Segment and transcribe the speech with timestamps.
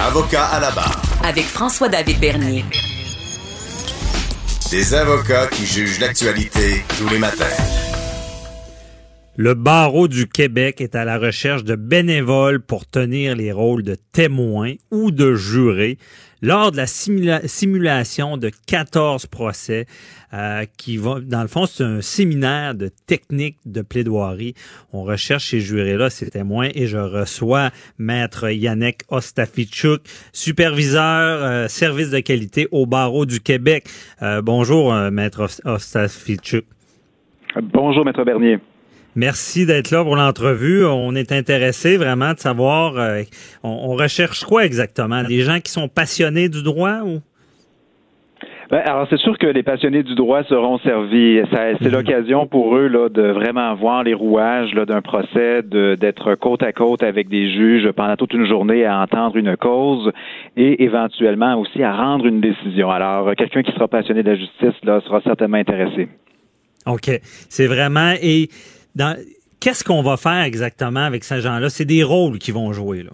[0.00, 1.00] Avocat à la barre.
[1.24, 2.64] Avec François-David Bernier.
[4.70, 7.77] Des avocats qui jugent l'actualité tous les matins.
[9.40, 13.94] Le barreau du Québec est à la recherche de bénévoles pour tenir les rôles de
[14.10, 15.96] témoins ou de jurés
[16.42, 19.86] lors de la simulation de 14 procès
[20.34, 24.54] euh, qui vont, dans le fond, c'est un séminaire de techniques de plaidoirie.
[24.92, 30.02] On recherche ces jurés-là, ces témoins, et je reçois Maître Yannick Ostafichuk,
[30.32, 33.88] superviseur euh, service de qualité au barreau du Québec.
[34.20, 36.64] Euh, bonjour, Maître Ostafichuk.
[37.72, 38.58] Bonjour, Maître Bernier.
[39.18, 40.86] Merci d'être là pour l'entrevue.
[40.86, 43.22] On est intéressé vraiment de savoir, euh,
[43.64, 45.24] on, recherche quoi exactement?
[45.24, 47.18] Des gens qui sont passionnés du droit ou?
[48.70, 51.40] Ben, alors c'est sûr que les passionnés du droit seront servis.
[51.50, 51.90] C'est mhm.
[51.90, 57.02] l'occasion pour eux là, de vraiment voir les rouages d'un procès, d'être côte à côte
[57.02, 60.12] avec des juges pendant toute une journée à entendre une cause
[60.56, 62.88] et éventuellement aussi à rendre une décision.
[62.88, 66.08] Alors quelqu'un qui sera passionné de la justice là sera certainement intéressé.
[66.86, 67.10] OK.
[67.48, 68.48] C'est vraiment et
[69.60, 71.70] Qu'est-ce qu'on va faire exactement avec ces gens-là?
[71.70, 73.12] C'est des rôles qu'ils vont jouer, là.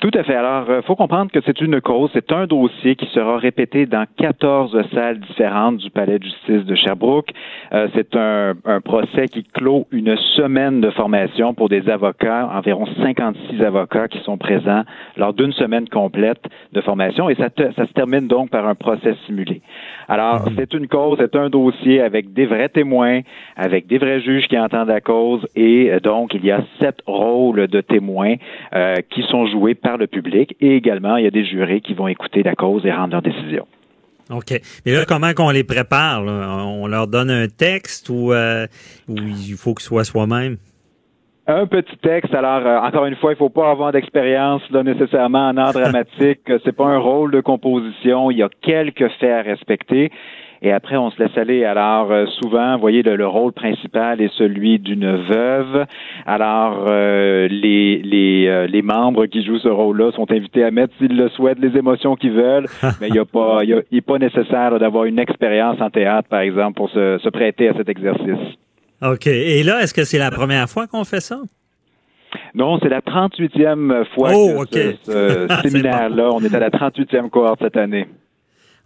[0.00, 0.36] Tout à fait.
[0.36, 3.84] Alors, il euh, faut comprendre que c'est une cause, c'est un dossier qui sera répété
[3.84, 7.30] dans 14 salles différentes du Palais de justice de Sherbrooke.
[7.72, 8.54] Euh, c'est un,
[8.84, 14.38] procès qui clôt une semaine de formation pour des avocats, environ 56 avocats qui sont
[14.38, 14.84] présents
[15.16, 19.16] lors d'une semaine complète de formation, et ça, ça se termine donc par un procès
[19.26, 19.62] simulé.
[20.06, 20.54] Alors, mhm.
[20.56, 23.22] c'est une cause, c'est un dossier avec des vrais témoins,
[23.56, 27.00] avec des vrais juges qui entendent la cause, et euh, donc il y a sept
[27.06, 28.36] rôles de témoins
[29.10, 32.08] qui sont joués par le public et également, il y a des jurés qui vont
[32.08, 33.66] écouter la cause et rendre leur décision.
[34.30, 34.60] OK.
[34.84, 36.22] Mais là, comment qu'on les prépare?
[36.22, 38.66] On leur donne un texte ou, euh,
[39.08, 40.58] il faut que ce soit soi-même?
[41.46, 42.34] Un petit texte.
[42.34, 46.40] Alors, euh, encore une fois, il ne faut pas avoir d'expérience nécessairement en art dramatique.
[46.62, 48.30] C'est pas un rôle de composition.
[48.30, 50.10] Il y a quelques faits à respecter
[50.62, 51.64] et après on se laisse aller.
[51.64, 55.86] Alors euh, souvent, vous voyez, le, rôle principal est celui d'une veuve.
[56.26, 60.94] Alors euh, les les, euh, les membres qui jouent ce rôle-là sont invités à mettre,
[60.98, 62.66] s'ils le souhaitent, les émotions qu'ils veulent,
[63.00, 66.40] mais il n'y a pas il est pas nécessaire d'avoir une expérience en théâtre, par
[66.40, 68.56] exemple, pour se, se prêter à cet exercice.
[69.02, 69.26] OK.
[69.26, 71.38] Et là, est-ce que c'est la première fois qu'on fait ça?
[72.54, 76.30] Non, c'est la 38e fois oh, que ce, séminaire-là.
[76.32, 78.06] On est à la 38e cohorte cette année.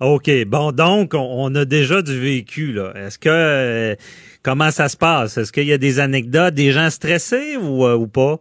[0.03, 0.31] OK.
[0.47, 2.93] Bon, donc, on a déjà du vécu, là.
[2.97, 3.95] Est-ce que, euh,
[4.43, 5.39] comment ça se passe?
[5.39, 8.41] Est-ce qu'il y a des anecdotes, des gens stressés ou, euh, ou pas?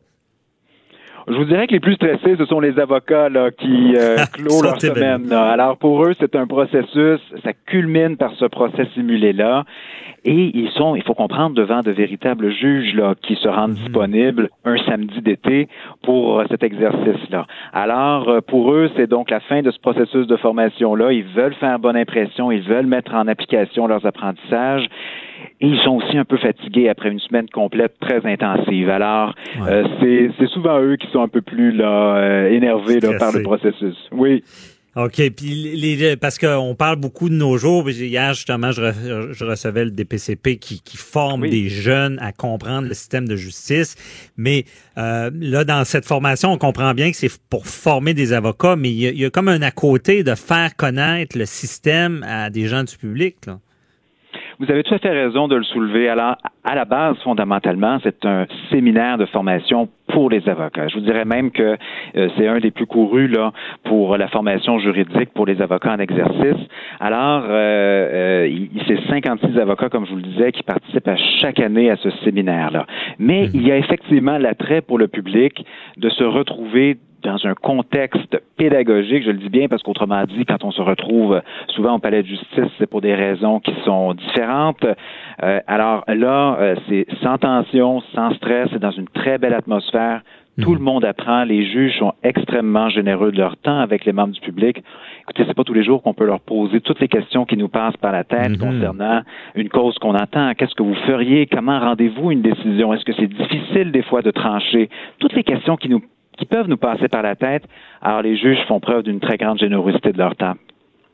[1.31, 4.62] Je vous dirais que les plus stressés, ce sont les avocats là, qui euh, clôt
[4.62, 5.31] leur semaine.
[5.31, 9.64] Alors pour eux, c'est un processus, ça culmine par ce procès simulé-là.
[10.24, 13.78] Et ils sont, il faut comprendre, devant de véritables juges là, qui se rendent mhm.
[13.78, 15.68] disponibles un samedi d'été
[16.03, 17.47] pour euh, cet exercice-là.
[17.74, 21.12] Alors, euh, pour eux, c'est donc la fin de ce processus de formation-là.
[21.12, 24.88] Ils veulent faire bonne impression, ils veulent mettre en application leurs apprentissages.
[25.59, 28.90] Et ils sont aussi un peu fatigués après une semaine complète très intensive.
[28.90, 29.35] Alors,
[29.68, 29.84] euh,
[30.40, 33.96] c'est souvent eux qui sont un peu plus là, énervés là, par le processus.
[34.12, 34.44] Oui.
[34.96, 35.22] OK.
[35.38, 37.90] Puis les, parce qu'on parle beaucoup de nos jours.
[37.90, 43.28] Hier, justement, je, recevais le DPCP qui, qui forme des jeunes à comprendre le système
[43.28, 43.96] de justice.
[44.35, 44.66] Mais
[44.97, 48.90] euh, là, dans cette formation, on comprend bien que c'est pour former des avocats, mais
[48.90, 52.25] il y, a, il y, a, comme un à côté de faire connaître le système
[52.28, 53.38] à des gens du public.
[53.47, 53.59] Là.
[54.62, 56.08] Vous avez tout à fait raison de le soulever.
[56.08, 60.88] Alors, à la base, fondamentalement, c'est un séminaire de formation pour les avocats.
[60.88, 61.78] Je vous dirais même que
[62.16, 63.53] euh, c'est un des plus courus là
[63.85, 66.64] pour la formation juridique pour les avocats en exercice.
[67.00, 71.59] Alors, euh, euh, c'est 56 avocats, comme je vous le disais, qui participent à chaque
[71.59, 72.85] année à ce séminaire-là.
[73.18, 73.52] Mais mhm.
[73.56, 75.66] il y a effectivement l'attrait pour le public
[75.97, 80.64] de se retrouver dans un contexte pédagogique, je le dis bien parce qu'autrement dit, quand
[80.64, 84.85] on se retrouve souvent au palais de justice, c'est pour des raisons qui sont différentes.
[85.44, 90.22] Euh, alors là, euh, c'est sans tension, sans stress, c'est dans une très belle atmosphère.
[90.59, 90.78] Tout mhm.
[90.78, 91.44] le monde apprend.
[91.46, 94.84] Les juges sont extrêmement généreux de leur temps avec les membres du public.
[95.22, 97.70] Écoutez, c'est pas tous les jours qu'on peut leur poser toutes les questions qui nous
[97.70, 98.58] passent par la tête mhm.
[98.58, 99.22] concernant
[99.56, 100.53] une cause qu'on entend.
[100.56, 101.47] Qu'est-ce que vous feriez?
[101.47, 102.94] Comment rendez-vous une décision?
[102.94, 104.90] Est-ce que c'est difficile des fois de trancher?
[105.20, 106.02] Toutes les questions qui nous
[106.41, 107.64] qui peuvent nous passer par la tête.
[108.02, 110.55] Alors les juges font preuve d'une très grande générosité de leur temps.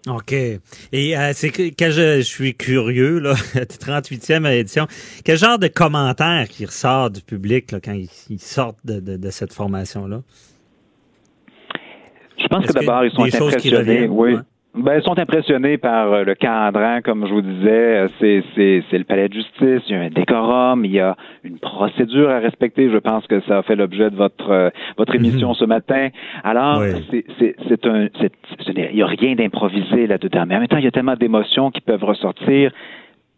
[0.07, 0.31] OK.
[0.31, 4.87] Et euh, c'est que quand je, suis curieux, là, 38e édition,
[5.25, 7.93] quel genre de commentaires qui ressort du public là, quand
[8.29, 10.21] ils, sortent de, cette formation-là?
[12.39, 14.07] Je pense que d'abord, ils sont impressionnés.
[14.07, 14.37] oui.
[14.77, 17.97] Ben, ils sont impressionnés par euh, le cadran, comme je vous disais.
[17.97, 20.99] Euh, c'est, c'est, c'est le palais de justice, il y a un décorum, il y
[20.99, 22.89] a une procédure à respecter.
[22.91, 25.25] Je pense que ça a fait l'objet de votre euh, votre mhm.
[25.25, 26.09] émission ce matin.
[26.43, 28.31] Alors, c'est, c'est, c'est un, c'est,
[28.67, 30.45] il n'y a rien d'improvisé là-dedans.
[30.47, 32.71] Mais en même temps, il y a tellement d'émotions qui peuvent ressortir.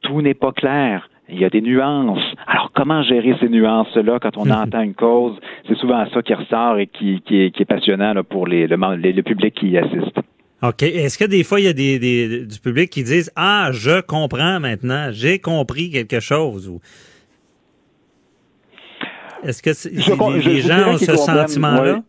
[0.01, 1.09] Tout n'est pas clair.
[1.31, 2.33] Il y a des nuances.
[2.47, 5.37] Alors, comment gérer ces nuances-là quand on entend une cause?
[5.67, 8.67] C'est souvent ça qui ressort et qui, qui, est, qui est passionnant là, pour les,
[8.67, 10.19] le, le public qui y assiste.
[10.61, 10.83] OK.
[10.83, 14.01] Est-ce que des fois, il y a des, des, du public qui disent Ah, je
[14.01, 16.81] comprends maintenant, j'ai compris quelque chose ou
[19.43, 19.69] Est-ce que
[20.49, 22.01] les, gens ont ce sentiment-là?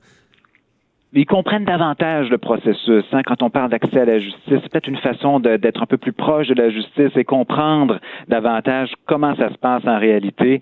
[1.13, 3.05] Ils comprennent davantage le processus.
[3.13, 5.97] Hein, quand on parle d'accès à la justice, c'est peut-être une façon d'être un peu
[5.97, 7.99] plus proche de la justice et comprendre
[8.29, 10.61] davantage comment ça se passe en réalité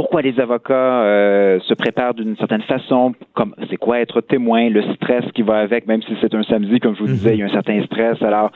[0.00, 4.82] pourquoi les avocats euh, se préparent d'une certaine façon, comme c'est quoi être témoin, le
[4.94, 7.16] stress qui va avec, même si c'est un samedi, comme je vous mhm.
[7.16, 8.16] disais, il y a un certain stress.
[8.22, 8.50] Alors,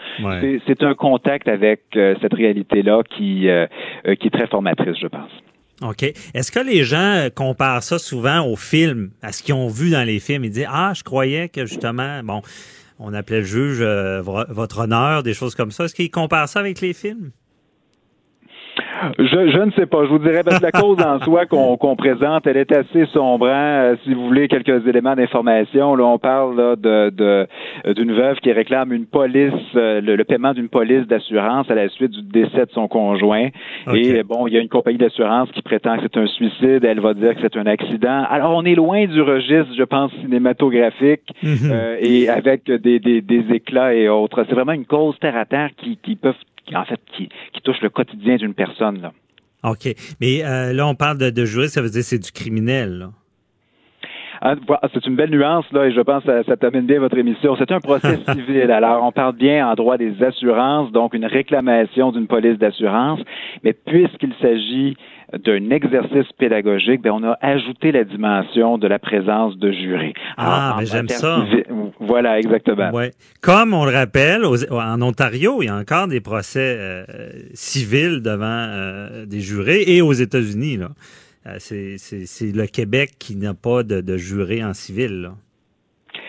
[0.66, 3.66] c'est un contact avec euh, cette réalité-là qui, euh,
[4.18, 5.30] qui est très formatrice, je pense.
[5.82, 6.02] OK.
[6.02, 10.06] Est-ce que les gens comparent ça souvent aux films, à ce qu'ils ont vu dans
[10.06, 10.44] les films?
[10.44, 12.40] Ils disent Ah, je croyais que justement, bon,
[12.98, 15.84] on appelait le juge votre honneur, des choses comme ça.
[15.84, 17.32] Est-ce qu'ils comparent ça avec les films?
[19.18, 20.04] Je, je, ne sais pas.
[20.04, 23.48] Je vous dirais parce que la cause en soi qu'on présente, elle est assez sombre.
[23.48, 27.46] Euh, si vous voulez quelques éléments d'information, là, on parle de
[27.86, 32.12] d'une veuve qui réclame une police, euh, le, paiement d'une police d'assurance à la suite
[32.12, 33.48] du décès de son conjoint.
[33.94, 36.84] Et bon, il y a une compagnie d'assurance qui prétend que c'est un suicide.
[36.84, 38.24] Elle va dire que c'est un accident.
[38.28, 41.70] Alors, on est loin du registre, je pense, cinématographique mhm.
[41.70, 44.44] euh, et avec des, des, des éclats et autres.
[44.48, 46.34] C'est vraiment une cause terre à terre qui, qui peuvent
[46.66, 49.00] qui, en fait, qui, qui touche le quotidien d'une personne.
[49.00, 49.12] Là.
[49.64, 49.88] OK.
[50.20, 52.98] Mais euh, là, on parle de, de juriste, ça veut dire que c'est du criminel.
[52.98, 53.10] Là.
[54.46, 54.56] Ah,
[54.92, 57.56] c'est une belle nuance, là, et je pense que ça, ça termine bien votre émission.
[57.56, 58.70] C'est un procès civil.
[58.70, 63.20] Alors, on parle bien en droit des assurances, donc une réclamation d'une police d'assurance,
[63.62, 64.98] mais puisqu'il s'agit
[65.32, 70.12] d'un exercice pédagogique, ben, on a ajouté la dimension de la présence de jurés.
[70.36, 71.44] Ah, mais j'aime ça.
[72.00, 72.90] Voilà, exactement.
[72.90, 73.12] Ouais.
[73.40, 77.04] Comme on le rappelle, en Ontario, il y a encore des procès euh,
[77.54, 80.76] civils devant euh, des jurés et aux États-Unis.
[80.76, 80.90] Là.
[81.46, 85.22] Euh, c'est le Québec qui n'a pas de, de jurés en civil.
[85.22, 85.32] Là.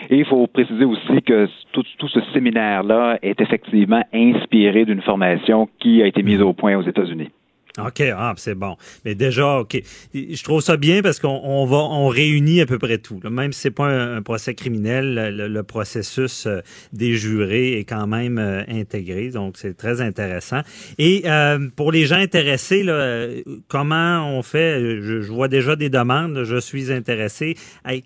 [0.10, 5.69] Et il faut préciser aussi que tout, tout ce séminaire-là est effectivement inspiré d'une formation
[5.80, 7.30] qui a été mise au point aux États-Unis.
[7.77, 8.77] OK, ah, c'est bon.
[9.04, 9.81] Mais déjà, OK.
[10.13, 13.19] Je trouve ça bien parce qu'on va, on réunit à peu près tout.
[13.30, 16.62] Même si c'est pas un, procès criminel, le, processus euh,
[16.94, 19.30] des jurés est quand même euh, intégré.
[19.30, 20.62] Donc, c'est très intéressant.
[20.98, 23.27] Et euh, pour les gens intéressés, là,
[23.68, 25.01] comment on fait?
[25.01, 26.44] Je, vois déjà des demandes.
[26.44, 27.56] Je suis intéressé.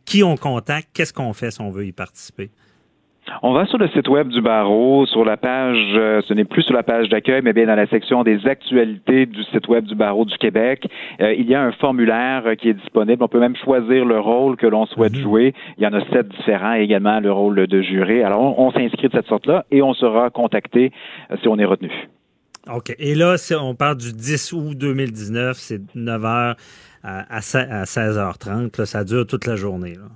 [0.05, 0.89] Qui on contacte?
[0.93, 2.49] Qu'est-ce qu'on fait si on veut y participer?
[3.41, 6.63] On va sur le site web du barreau, sur la page, euh, ce n'est plus
[6.63, 9.95] sur la page d'accueil, mais bien dans la section des actualités du site web du
[9.95, 10.87] barreau du Québec.
[11.21, 13.23] Euh, il y a un formulaire euh, qui est disponible.
[13.23, 15.21] On peut même choisir le rôle que l'on souhaite mhm.
[15.21, 15.53] jouer.
[15.77, 18.23] Il y en a sept différents, également le rôle de juré.
[18.23, 20.91] Alors, on, on s'inscrit de cette sorte-là et on sera contacté
[21.41, 21.91] si on est retenu.
[22.73, 22.93] OK.
[22.99, 26.55] Et là, on parle du 10 août 2019, c'est 9h
[27.03, 28.85] à 16h30.
[28.85, 29.93] ça dure toute la journée.
[29.93, 30.09] Là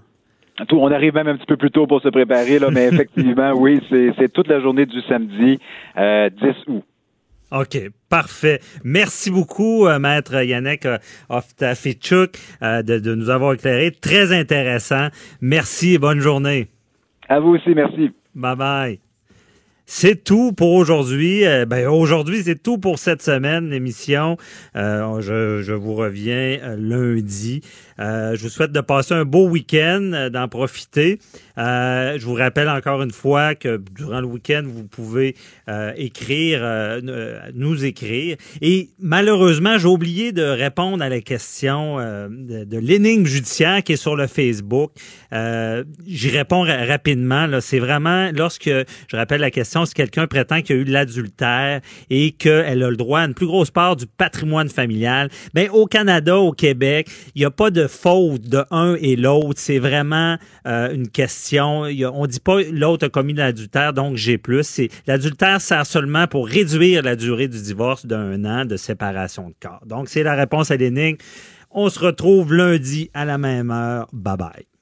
[0.72, 3.82] on arrive même un petit peu plus tôt pour se préparer, là, mais effectivement, oui,
[3.90, 5.62] c'est toute la journée du samedi 10
[5.98, 6.30] euh,
[6.68, 6.84] août.
[7.52, 7.78] OK,
[8.10, 8.60] parfait.
[8.84, 10.98] Merci beaucoup, euh, Maître Yannick euh,
[11.30, 12.32] Oftafichuk,
[12.62, 13.92] de, de nous avoir éclairé.
[13.92, 15.10] Très intéressant.
[15.42, 16.68] Merci et bonne journée.
[17.30, 18.12] À vous aussi, merci.
[18.36, 19.00] Bye bye.
[19.86, 21.46] C'est tout pour aujourd'hui.
[21.46, 24.38] Euh, ben, aujourd'hui, c'est tout pour cette semaine, l'émission.
[24.76, 27.62] Euh, je, je, vous reviens euh, lundi.
[28.00, 31.20] Je vous souhaite de passer un beau week-end, d'en profiter.
[31.58, 35.36] je vous rappelle encore une fois que durant le week-end, vous pouvez
[35.96, 37.02] écrire,
[37.54, 38.38] nous écrire.
[38.62, 44.16] Et malheureusement, j'ai oublié de répondre à la question de, l'énigme judiciaire qui est sur
[44.16, 44.92] le Facebook.
[45.32, 47.48] J'y réponds rapidement.
[47.62, 50.92] C'est vraiment lorsque je rappelle la question si quelqu'un prétend qu'il y a eu de
[50.92, 55.70] l'adultère et qu'elle a le droit à une plus grosse part du patrimoine familial, ben
[55.72, 59.60] au Canada, au Québec, il n'y a pas de faute de un et l'autre.
[59.60, 60.38] C'est vraiment
[60.68, 61.84] euh, une question.
[62.14, 64.82] On dit pas l'autre a commis de l'adultère, donc j'ai plus.
[65.08, 69.84] l'adultère sert seulement pour réduire la durée du divorce d'un an de séparation de corps.
[69.86, 71.18] Donc c'est la réponse à l'énigme.
[71.72, 74.08] On se retrouve lundi à la même heure.
[74.14, 74.73] Bye bye.